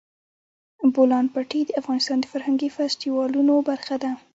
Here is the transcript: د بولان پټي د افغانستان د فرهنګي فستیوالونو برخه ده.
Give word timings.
د 0.81 0.83
بولان 0.95 1.25
پټي 1.33 1.61
د 1.65 1.71
افغانستان 1.81 2.17
د 2.21 2.25
فرهنګي 2.31 2.69
فستیوالونو 2.75 3.53
برخه 3.69 3.95
ده. 4.03 4.11